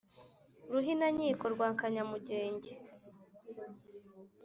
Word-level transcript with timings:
Ruhinankiko 0.71 1.45
rwa 1.53 1.69
Kanyamugenge 1.79 2.71